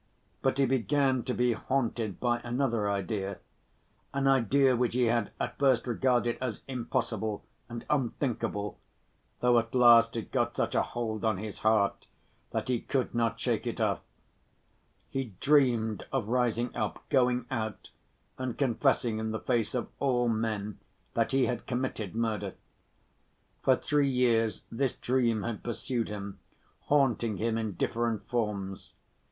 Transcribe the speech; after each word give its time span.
But 0.41 0.57
he 0.57 0.65
began 0.65 1.21
to 1.25 1.33
be 1.35 1.53
haunted 1.53 2.19
by 2.19 2.39
another 2.43 2.89
idea—an 2.89 4.27
idea 4.27 4.75
which 4.75 4.95
he 4.95 5.03
had 5.03 5.29
at 5.39 5.59
first 5.59 5.85
regarded 5.85 6.39
as 6.41 6.61
impossible 6.67 7.45
and 7.69 7.85
unthinkable, 7.87 8.79
though 9.41 9.59
at 9.59 9.75
last 9.75 10.17
it 10.17 10.31
got 10.31 10.55
such 10.55 10.73
a 10.73 10.81
hold 10.81 11.23
on 11.23 11.37
his 11.37 11.59
heart 11.59 12.07
that 12.49 12.67
he 12.67 12.79
could 12.81 13.13
not 13.13 13.39
shake 13.39 13.67
it 13.67 13.79
off. 13.79 13.99
He 15.11 15.35
dreamed 15.39 16.07
of 16.11 16.29
rising 16.29 16.75
up, 16.75 17.07
going 17.09 17.45
out 17.51 17.91
and 18.39 18.57
confessing 18.57 19.19
in 19.19 19.29
the 19.29 19.39
face 19.39 19.75
of 19.75 19.87
all 19.99 20.27
men 20.27 20.79
that 21.13 21.31
he 21.31 21.45
had 21.45 21.67
committed 21.67 22.15
murder. 22.15 22.55
For 23.61 23.75
three 23.75 24.09
years 24.09 24.63
this 24.71 24.95
dream 24.95 25.43
had 25.43 25.61
pursued 25.61 26.09
him, 26.09 26.39
haunting 26.85 27.37
him 27.37 27.55
in 27.55 27.73
different 27.73 28.27
forms. 28.27 28.93